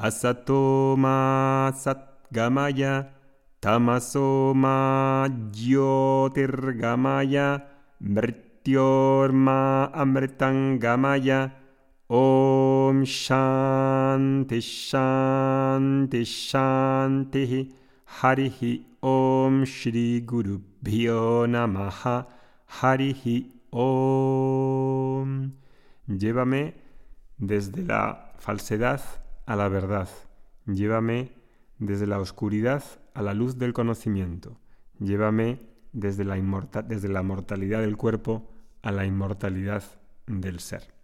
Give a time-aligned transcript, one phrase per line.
[0.00, 3.12] asatoma satgamaya
[3.60, 7.60] tamasoma jyotirgamaya
[8.00, 11.52] mrityorma amritangamaya.
[12.08, 17.72] Om shanti shanti shanti.
[18.20, 20.60] Harihi om shri guru
[21.46, 22.26] namaha.
[22.66, 25.52] Harihi om.
[26.08, 26.72] Llévame
[27.38, 29.00] desde la falsedad
[29.50, 30.08] a la verdad.
[30.66, 31.32] Llévame
[31.80, 34.60] desde la oscuridad a la luz del conocimiento.
[35.00, 35.58] Llévame
[35.92, 36.36] desde la,
[36.86, 38.48] desde la mortalidad del cuerpo
[38.82, 39.82] a la inmortalidad
[40.28, 40.94] del ser.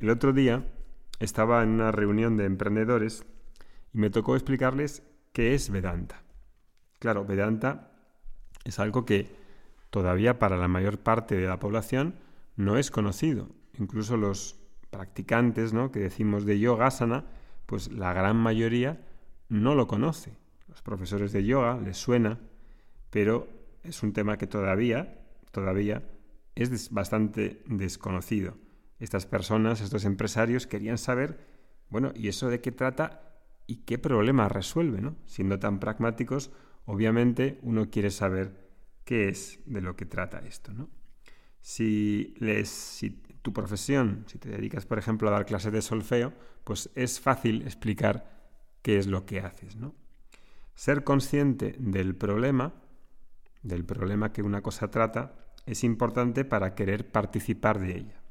[0.00, 0.66] El otro día
[1.18, 3.24] estaba en una reunión de emprendedores
[3.94, 5.02] y me tocó explicarles
[5.32, 6.22] qué es Vedanta.
[6.98, 7.90] Claro, Vedanta
[8.64, 9.34] es algo que
[9.88, 12.16] todavía para la mayor parte de la población
[12.56, 13.48] no es conocido.
[13.78, 14.60] Incluso los
[14.94, 15.90] practicantes, ¿no?
[15.90, 17.24] que decimos de yoga asana,
[17.66, 19.04] pues la gran mayoría
[19.48, 20.36] no lo conoce.
[20.68, 22.38] Los profesores de yoga les suena,
[23.10, 23.48] pero
[23.82, 26.04] es un tema que todavía, todavía
[26.54, 28.56] es bastante desconocido.
[29.00, 31.40] Estas personas, estos empresarios querían saber,
[31.90, 33.34] bueno, ¿y eso de qué trata
[33.66, 35.00] y qué problema resuelve?
[35.00, 35.16] ¿no?
[35.26, 36.52] Siendo tan pragmáticos,
[36.84, 38.64] obviamente uno quiere saber
[39.04, 40.72] qué es de lo que trata esto.
[40.72, 40.88] ¿no?
[41.60, 42.70] Si, les,
[43.44, 46.32] tu profesión, si te dedicas, por ejemplo, a dar clases de solfeo,
[46.64, 48.40] pues es fácil explicar
[48.80, 49.94] qué es lo que haces, ¿no?
[50.74, 52.72] Ser consciente del problema,
[53.62, 55.34] del problema que una cosa trata,
[55.66, 58.22] es importante para querer participar de ella.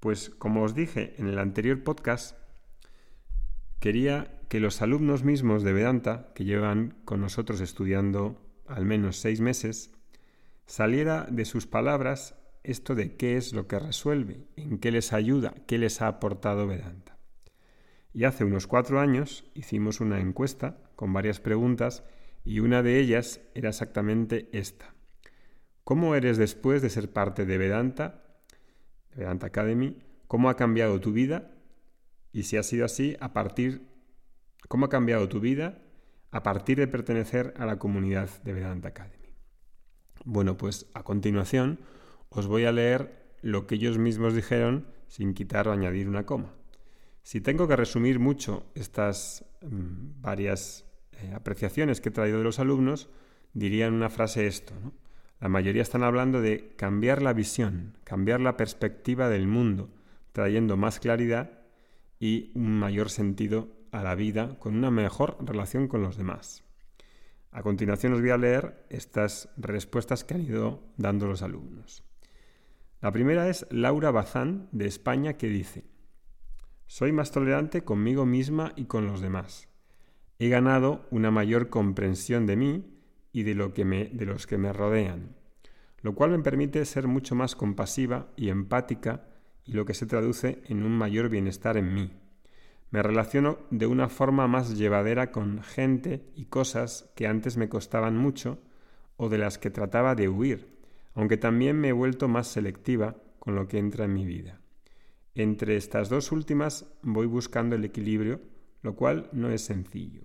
[0.00, 2.36] Pues como os dije en el anterior podcast,
[3.78, 9.40] quería que los alumnos mismos de Vedanta, que llevan con nosotros estudiando al menos seis
[9.40, 9.92] meses,
[10.66, 15.54] saliera de sus palabras esto de qué es lo que resuelve, en qué les ayuda,
[15.66, 17.16] qué les ha aportado Vedanta.
[18.12, 22.04] Y hace unos cuatro años hicimos una encuesta con varias preguntas
[22.44, 24.94] y una de ellas era exactamente esta.
[25.84, 28.24] ¿Cómo eres después de ser parte de Vedanta,
[29.14, 29.98] Vedanta Academy?
[30.26, 31.52] ¿Cómo ha cambiado tu vida?
[32.32, 33.86] Y si ha sido así, a partir
[34.68, 35.78] ¿cómo ha cambiado tu vida
[36.30, 39.34] a partir de pertenecer a la comunidad de Vedanta Academy?
[40.24, 41.80] Bueno, pues a continuación
[42.34, 46.54] os voy a leer lo que ellos mismos dijeron sin quitar o añadir una coma.
[47.22, 52.58] Si tengo que resumir mucho estas mm, varias eh, apreciaciones que he traído de los
[52.58, 53.08] alumnos,
[53.52, 54.74] diría en una frase esto.
[55.40, 59.90] La mayoría están hablando de cambiar la visión, cambiar la perspectiva del mundo,
[60.32, 61.60] trayendo más claridad
[62.18, 66.64] y un mayor sentido a la vida con una mejor relación con los demás.
[67.52, 72.02] A continuación os voy a leer estas respuestas que han ido dando los alumnos.
[73.04, 75.84] La primera es Laura Bazán, de España, que dice,
[76.86, 79.68] Soy más tolerante conmigo misma y con los demás.
[80.38, 82.98] He ganado una mayor comprensión de mí
[83.30, 85.36] y de, lo que de los que me rodean,
[86.00, 89.26] lo cual me permite ser mucho más compasiva y empática
[89.66, 92.10] y lo que se traduce en un mayor bienestar en mí.
[92.90, 98.16] Me relaciono de una forma más llevadera con gente y cosas que antes me costaban
[98.16, 98.62] mucho
[99.18, 100.73] o de las que trataba de huir
[101.14, 104.60] aunque también me he vuelto más selectiva con lo que entra en mi vida.
[105.34, 108.40] Entre estas dos últimas voy buscando el equilibrio,
[108.82, 110.22] lo cual no es sencillo.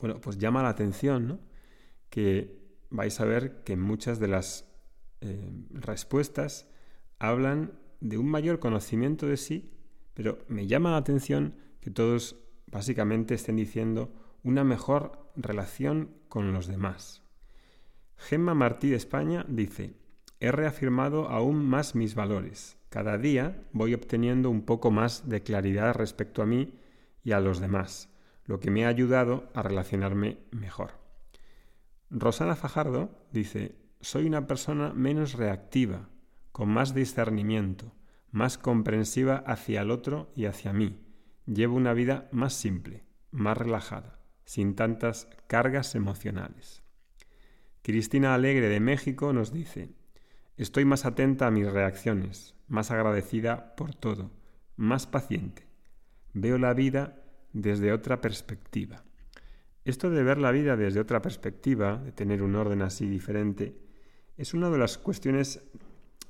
[0.00, 1.40] Bueno, pues llama la atención ¿no?
[2.10, 2.58] que
[2.90, 4.70] vais a ver que muchas de las
[5.20, 6.68] eh, respuestas
[7.18, 9.72] hablan de un mayor conocimiento de sí,
[10.12, 14.12] pero me llama la atención que todos básicamente estén diciendo
[14.42, 17.23] una mejor relación con los demás.
[18.16, 19.94] Gemma Martí de España dice,
[20.40, 22.76] he reafirmado aún más mis valores.
[22.88, 26.74] Cada día voy obteniendo un poco más de claridad respecto a mí
[27.22, 28.10] y a los demás,
[28.44, 30.92] lo que me ha ayudado a relacionarme mejor.
[32.10, 36.08] Rosana Fajardo dice, soy una persona menos reactiva,
[36.52, 37.92] con más discernimiento,
[38.30, 41.00] más comprensiva hacia el otro y hacia mí.
[41.46, 46.82] Llevo una vida más simple, más relajada, sin tantas cargas emocionales.
[47.84, 49.90] Cristina Alegre de México nos dice,
[50.56, 54.30] estoy más atenta a mis reacciones, más agradecida por todo,
[54.74, 55.66] más paciente.
[56.32, 57.22] Veo la vida
[57.52, 59.04] desde otra perspectiva.
[59.84, 63.76] Esto de ver la vida desde otra perspectiva, de tener un orden así diferente,
[64.38, 65.62] es una de las cuestiones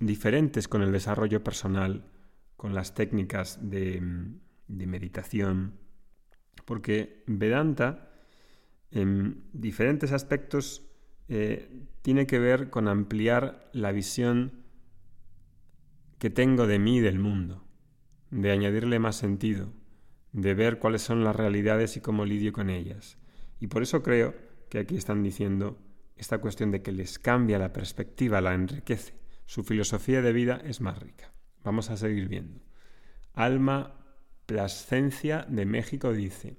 [0.01, 2.05] diferentes con el desarrollo personal,
[2.57, 4.03] con las técnicas de,
[4.67, 5.79] meditación,
[6.65, 8.11] porque Vedanta
[8.91, 10.91] en diferentes aspectos
[11.29, 14.65] eh, tiene que ver con ampliar la visión
[16.19, 17.65] que tengo de mí y del mundo,
[18.31, 19.73] de añadirle más sentido,
[20.33, 23.19] de ver cuáles son las realidades y cómo lidio con ellas.
[23.61, 24.35] Y por eso creo
[24.69, 25.79] que aquí están diciendo
[26.17, 29.15] esta cuestión de que les cambia la perspectiva, la enriquece.
[29.47, 31.33] Su filosofía de vida es más rica.
[31.63, 32.61] Vamos a seguir viendo.
[33.33, 34.01] Alma
[34.47, 36.57] Plascencia de México dice,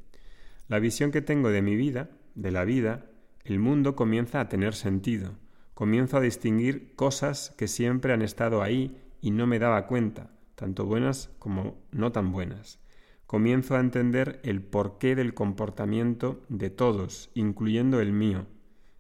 [0.68, 3.06] la visión que tengo de mi vida, de la vida,
[3.46, 5.38] el mundo comienza a tener sentido.
[5.76, 10.86] Comienzo a distinguir cosas que siempre han estado ahí y no me daba cuenta, tanto
[10.86, 12.80] buenas como no tan buenas.
[13.28, 18.48] Comienzo a entender el porqué del comportamiento de todos, incluyendo el mío,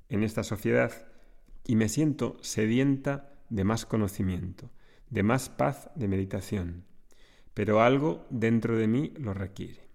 [0.09, 1.07] en esta sociedad,
[1.65, 4.69] y me siento sedienta de más conocimiento,
[5.09, 6.85] de más paz de meditación.
[7.55, 9.89] Pero algo dentro de mí lo requiere.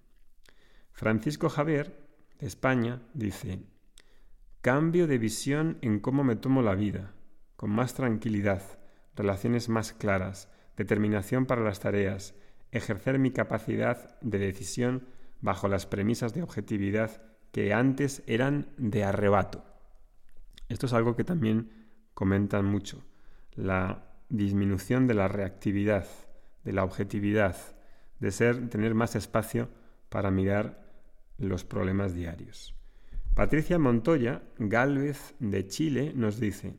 [0.90, 2.00] Francisco Javier,
[2.40, 3.60] de España, dice,
[4.62, 7.14] Cambio de visión en cómo me tomo la vida,
[7.56, 8.60] con más tranquilidad,
[9.16, 12.34] relaciones más claras, determinación para las tareas,
[12.70, 15.06] ejercer mi capacidad de decisión
[15.40, 17.22] bajo las premisas de objetividad
[17.52, 19.64] que antes eran de arrebato.
[20.68, 23.02] Esto es algo que también comentan mucho,
[23.54, 26.06] la disminución de la reactividad,
[26.64, 27.56] de la objetividad,
[28.18, 29.70] de ser tener más espacio
[30.10, 30.86] para mirar
[31.38, 32.79] los problemas diarios.
[33.40, 36.76] Patricia Montoya, Gálvez de Chile, nos dice,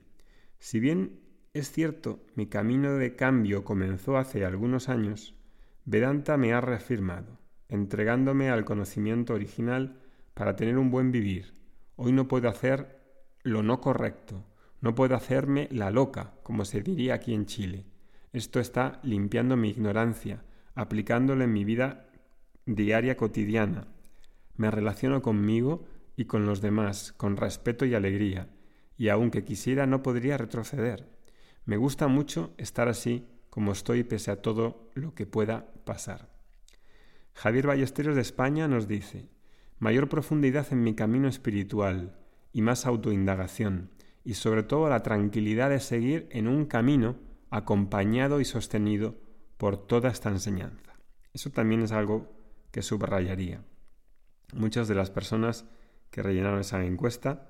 [0.60, 1.20] si bien
[1.56, 5.34] es cierto mi camino de cambio comenzó hace algunos años,
[5.86, 10.04] Vedanta me ha reafirmado, entregándome al conocimiento original
[10.36, 11.56] para tener un buen vivir.
[11.96, 13.00] Hoy no puedo hacer
[13.42, 14.46] lo no correcto,
[14.82, 17.88] no puedo hacerme la loca, como se diría aquí en Chile.
[18.34, 20.44] Esto está limpiando mi ignorancia,
[20.76, 22.06] aplicándolo en mi vida
[22.68, 23.88] diaria cotidiana.
[24.58, 25.88] Me relaciono conmigo
[26.22, 28.48] y con los demás con respeto y alegría,
[28.96, 31.10] y aunque quisiera no podría retroceder.
[31.66, 36.30] Me gusta mucho estar así como estoy pese a todo lo que pueda pasar.
[37.34, 39.30] Javier Ballesteros de España nos dice,
[39.80, 42.16] mayor profundidad en mi camino espiritual
[42.54, 43.90] y más autoindagación,
[44.24, 47.16] y sobre todo la tranquilidad de seguir en un camino
[47.50, 49.16] acompañado y sostenido
[49.58, 50.94] por toda esta enseñanza.
[51.34, 52.32] Eso también es algo
[52.70, 53.64] que subrayaría.
[54.54, 55.66] Muchas de las personas
[56.12, 57.50] que rellenaron esa encuesta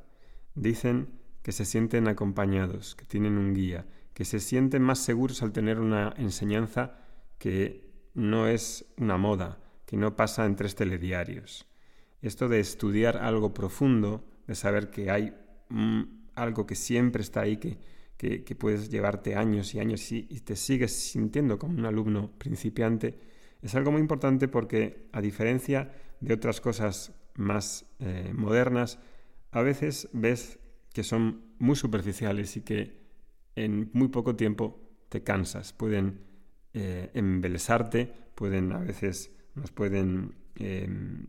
[0.56, 1.10] dicen
[1.42, 5.80] que se sienten acompañados, que tienen un guía, que se sienten más seguros al tener
[5.80, 7.00] una enseñanza
[7.38, 11.68] que no es una moda, que no pasa en tres telediarios.
[12.22, 15.34] Esto de estudiar algo profundo, de saber que hay
[16.36, 17.80] algo que siempre está ahí, que,
[18.18, 23.18] que, puedes llevarte años y años y, y te sigues sintiendo como un alumno principiante,
[23.62, 29.00] es algo muy importante porque, a diferencia de otras cosas más eh, modernas,
[29.52, 30.60] a veces ves
[30.94, 33.02] que son muy superficiales y que
[33.56, 34.80] en muy poco tiempo
[35.10, 35.74] te cansas.
[35.74, 36.22] Pueden
[36.74, 41.26] eh, embelesarte, pueden a veces nos pueden em,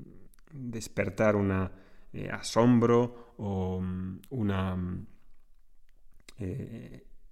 [0.52, 1.68] despertar un
[2.12, 5.06] eh, asombro o mm, una mm,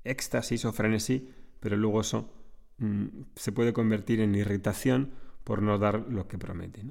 [0.04, 1.30] éxtasis o frenesí,
[1.60, 2.32] pero luego eso
[2.78, 5.12] mm, se puede convertir en irritación
[5.44, 6.84] por no dar lo que promete.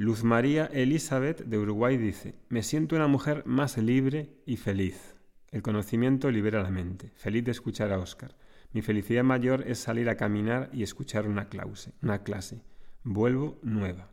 [0.00, 5.14] Luz María Elizabeth de Uruguay dice, me siento una mujer más libre y feliz.
[5.50, 7.12] El conocimiento libera la mente.
[7.16, 8.34] Feliz de escuchar a Oscar.
[8.72, 11.92] Mi felicidad mayor es salir a caminar y escuchar una, clase.
[12.00, 12.62] una clase.
[13.04, 14.08] Vuelvo nueva.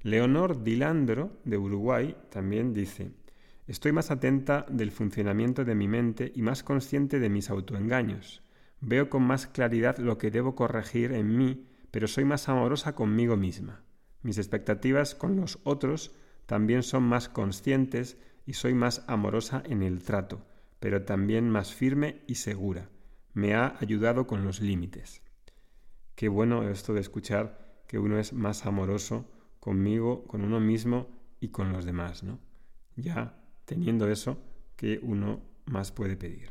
[0.00, 3.10] Leonor Dilandro de Uruguay también dice,
[3.66, 8.44] estoy más atenta del funcionamiento de mi mente y más consciente de mis autoengaños.
[8.80, 13.36] Veo con más claridad lo que debo corregir en mí, pero soy más amorosa conmigo
[13.36, 13.85] misma.
[14.26, 16.10] Mis expectativas con los otros
[16.46, 20.44] también son más conscientes y soy más amorosa en el trato,
[20.80, 22.88] pero también más firme y segura.
[23.34, 25.22] Me ha ayudado con los límites.
[26.16, 29.30] Qué bueno esto de escuchar que uno es más amoroso
[29.60, 31.06] conmigo, con uno mismo
[31.38, 32.40] y con los demás, ¿no?
[32.96, 34.42] Ya teniendo eso,
[34.74, 36.50] ¿qué uno más puede pedir?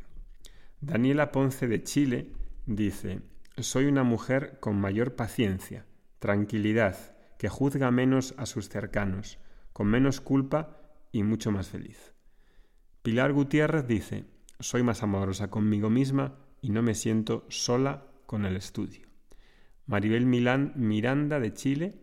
[0.80, 2.32] Daniela Ponce de Chile
[2.64, 3.20] dice,
[3.58, 5.84] soy una mujer con mayor paciencia,
[6.20, 9.38] tranquilidad, que juzga menos a sus cercanos,
[9.72, 10.80] con menos culpa
[11.12, 12.14] y mucho más feliz.
[13.02, 14.24] Pilar Gutiérrez dice,
[14.58, 19.06] soy más amorosa conmigo misma y no me siento sola con el estudio.
[19.86, 22.00] Maribel Milán Miranda de Chile,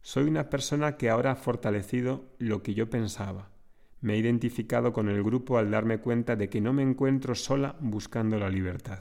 [0.00, 3.52] soy una persona que ahora ha fortalecido lo que yo pensaba.
[4.00, 7.76] Me he identificado con el grupo al darme cuenta de que no me encuentro sola
[7.78, 9.00] buscando la libertad.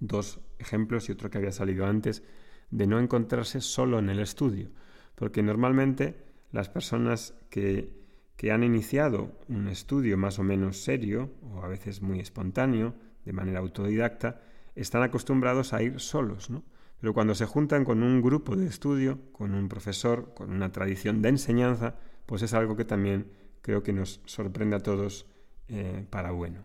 [0.00, 2.24] Dos ejemplos y otro que había salido antes
[2.70, 4.70] de no encontrarse solo en el estudio,
[5.14, 6.16] porque normalmente
[6.52, 7.90] las personas que,
[8.36, 12.94] que han iniciado un estudio más o menos serio, o a veces muy espontáneo,
[13.24, 14.40] de manera autodidacta,
[14.74, 16.62] están acostumbrados a ir solos, ¿no?
[17.00, 21.20] Pero cuando se juntan con un grupo de estudio, con un profesor, con una tradición
[21.22, 23.30] de enseñanza, pues es algo que también
[23.60, 25.26] creo que nos sorprende a todos
[25.68, 26.64] eh, para bueno.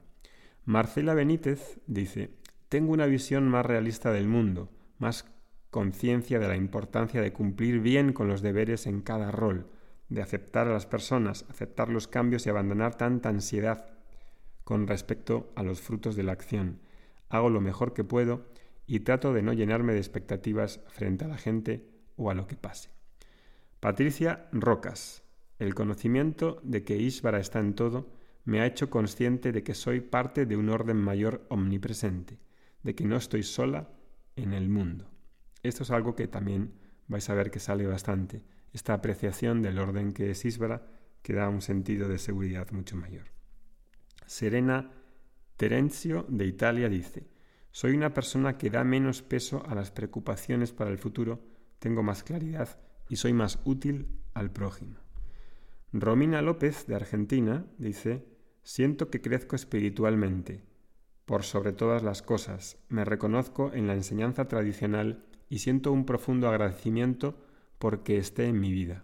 [0.65, 2.31] Marcela Benítez dice,
[2.70, 5.25] tengo una visión más realista del mundo, más
[5.72, 9.68] conciencia de la importancia de cumplir bien con los deberes en cada rol,
[10.10, 13.88] de aceptar a las personas, aceptar los cambios y abandonar tanta ansiedad
[14.66, 16.80] con respecto a los frutos de la acción.
[17.30, 18.46] Hago lo mejor que puedo
[18.86, 21.88] y trato de no llenarme de expectativas frente a la gente
[22.18, 22.90] o a lo que pase.
[23.80, 25.24] Patricia Rocas.
[25.58, 28.10] El conocimiento de que Ishvara está en todo
[28.44, 32.40] me ha hecho consciente de que soy parte de un orden mayor omnipresente,
[32.84, 33.90] de que no estoy sola
[34.36, 35.12] en el mundo.
[35.63, 36.74] Esto es algo que también
[37.08, 40.88] vais a ver que sale bastante, esta apreciación del orden que es Ishvara,
[41.22, 43.25] que da un sentido de seguridad mucho mayor.
[44.25, 44.91] Serena
[45.58, 47.27] Terenzio de Italia dice,
[47.72, 51.44] soy una persona que da menos peso a las preocupaciones para el futuro,
[51.80, 54.98] tengo más claridad y soy más útil al prójimo.
[55.94, 58.25] Romina López, de Argentina, dice,
[58.63, 60.63] siento que crezco espiritualmente.
[61.25, 66.48] Por sobre todas las cosas, me reconozco en la enseñanza tradicional y siento un profundo
[66.48, 67.36] agradecimiento
[67.77, 69.03] porque esté en mi vida.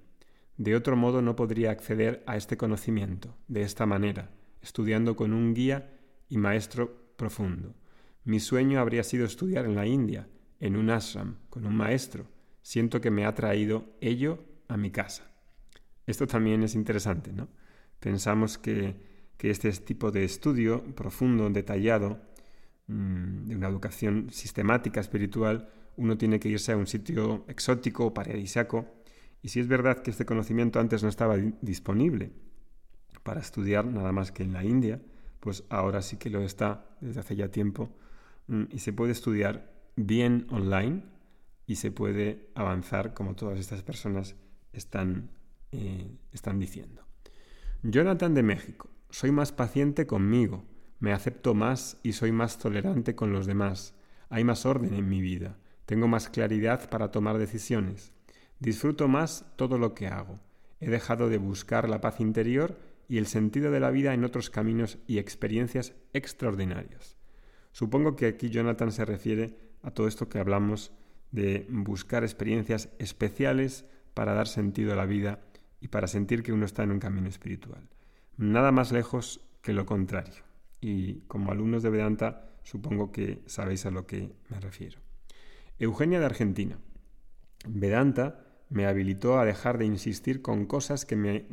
[0.55, 5.53] De otro modo no podría acceder a este conocimiento, de esta manera, estudiando con un
[5.53, 5.91] guía
[6.29, 7.75] y maestro profundo.
[8.23, 10.29] Mi sueño habría sido estudiar en la India,
[10.61, 12.27] en un ashram, con un maestro.
[12.61, 14.39] Siento que me ha traído ello
[14.69, 15.29] a mi casa.
[16.05, 17.49] Esto también es interesante, ¿no?
[17.99, 18.95] Pensamos que,
[19.37, 22.21] este tipo de estudio profundo, detallado,
[22.87, 28.13] mm, de una educación sistemática, espiritual, uno tiene que irse a un sitio exótico o
[28.13, 28.85] paradisiaco.
[29.41, 32.31] Y si es verdad que este conocimiento antes no estaba disponible
[33.23, 35.01] para estudiar nada más que en la India,
[35.39, 37.91] pues ahora sí que lo está desde hace ya tiempo
[38.47, 41.03] Mm, y se puede estudiar bien online
[41.65, 44.35] y se puede avanzar como todas estas personas
[44.73, 45.29] están,
[45.71, 47.05] eh, están diciendo.
[47.83, 50.65] Jonathan de México, soy más paciente conmigo,
[50.99, 53.95] me acepto más y soy más tolerante con los demás,
[54.29, 58.11] hay más orden en mi vida, tengo más claridad para tomar decisiones,
[58.59, 60.37] disfruto más todo lo que hago,
[60.81, 62.77] he dejado de buscar la paz interior
[63.07, 67.15] y el sentido de la vida en otros caminos y experiencias extraordinarias.
[67.71, 70.91] Supongo que aquí Jonathan se refiere a todo esto que hablamos
[71.31, 75.39] de buscar experiencias especiales para dar sentido a la vida
[75.79, 77.87] y para sentir que uno está en un camino espiritual.
[78.35, 80.43] Nada más lejos que lo contrario.
[80.81, 85.06] Y como alumnos de Vedanta, supongo que sabéis a lo que me refiero.
[85.79, 86.79] Eugenia de Argentina.
[87.67, 91.45] Vedanta me habilitó a dejar de insistir con cosas que me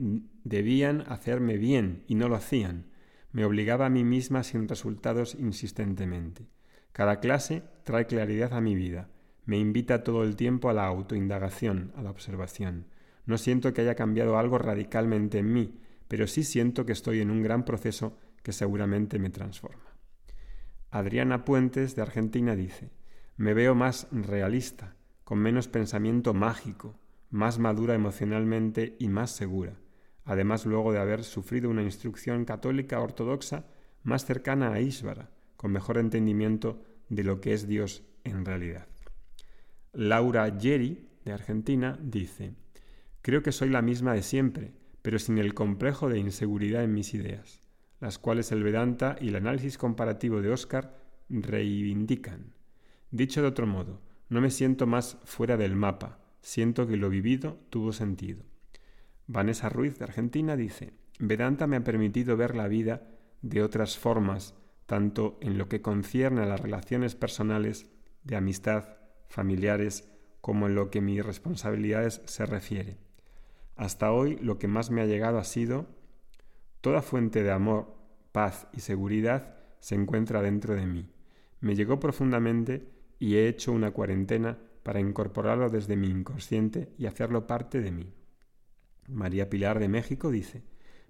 [0.44, 2.86] debían hacerme bien y no lo hacían,
[3.32, 6.46] me obligaba a mí misma sin resultados insistentemente.
[6.92, 9.10] Cada clase trae claridad a mi vida,
[9.44, 12.86] me invita todo el tiempo a la autoindagación, a la observación.
[13.26, 15.78] No siento que haya cambiado algo radicalmente en mí,
[16.08, 19.98] pero sí siento que estoy en un gran proceso que seguramente me transforma.
[20.90, 22.90] Adriana Puentes de Argentina dice,
[23.36, 26.98] me veo más realista, con menos pensamiento mágico,
[27.30, 29.76] más madura emocionalmente y más segura
[30.24, 33.66] además luego de haber sufrido una instrucción católica ortodoxa
[34.02, 38.86] más cercana a Ishvara, con mejor entendimiento de lo que es Dios en realidad.
[39.92, 42.54] Laura Yeri, de Argentina, dice,
[43.22, 44.72] Creo que soy la misma de siempre,
[45.02, 47.60] pero sin el complejo de inseguridad en mis ideas,
[48.00, 50.98] las cuales el Vedanta y el análisis comparativo de Oscar
[51.30, 52.53] reivindican.
[53.14, 57.60] Dicho de otro modo, no me siento más fuera del mapa, siento que lo vivido
[57.70, 58.42] tuvo sentido.
[59.28, 63.06] Vanessa Ruiz de Argentina dice, Vedanta me ha permitido ver la vida
[63.40, 64.56] de otras formas,
[64.86, 67.86] tanto en lo que concierne a las relaciones personales,
[68.24, 68.96] de amistad,
[69.28, 72.98] familiares, como en lo que mis responsabilidades se refiere.
[73.76, 75.86] Hasta hoy lo que más me ha llegado ha sido,
[76.80, 77.94] toda fuente de amor,
[78.32, 81.08] paz y seguridad se encuentra dentro de mí.
[81.60, 87.46] Me llegó profundamente y he hecho una cuarentena para incorporarlo desde mi inconsciente y hacerlo
[87.46, 88.12] parte de mí.
[89.08, 90.62] María Pilar de México dice,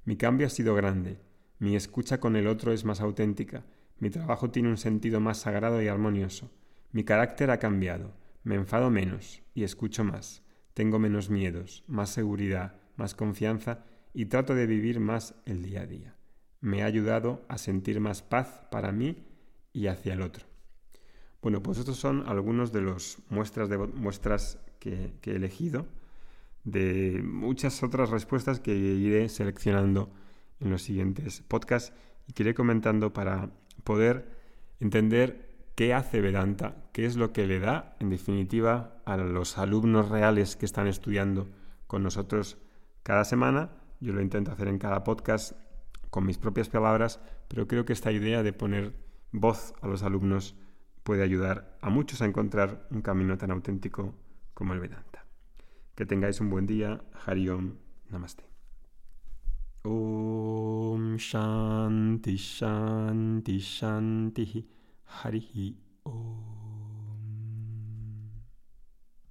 [0.04, 1.18] mi cambio ha sido grande,
[1.58, 3.64] mi escucha con el otro es más auténtica,
[3.99, 6.50] mi trabajo tiene un sentido más sagrado y armonioso,
[6.92, 10.42] mi carácter ha cambiado, me enfado menos y escucho más,
[10.75, 15.87] tengo menos miedos, más seguridad, más confianza y trato de vivir más el día a
[15.87, 16.16] día.
[16.61, 19.26] Me ha ayudado a sentir más paz para mí
[19.73, 20.53] y hacia el otro.
[21.44, 25.86] Bueno, pues estos son algunos de los muestras, de, muestras que he elegido
[26.64, 30.10] de muchas otras respuestas que iré seleccionando
[30.58, 31.92] en los siguientes podcasts
[32.26, 33.50] y que iré comentando para
[33.84, 34.26] poder
[34.80, 40.08] entender qué hace Vedanta, qué es lo que le da, en definitiva, a los alumnos
[40.08, 41.50] reales que están estudiando
[41.86, 42.56] con nosotros
[43.02, 43.68] cada semana.
[44.00, 45.52] Yo lo intento hacer en cada podcast
[46.08, 48.94] con mis propias palabras, pero creo que esta idea de poner
[49.30, 50.56] voz a los alumnos
[51.04, 54.14] puede ayudar a muchos a encontrar un camino tan auténtico
[54.54, 55.25] como el Vedanta.
[55.94, 57.04] Que tengáis un buen día.
[57.25, 57.75] Hariom.
[58.08, 58.44] Namaste.
[59.84, 64.66] Om Shanti Shanti Shanti
[65.23, 65.76] Harihi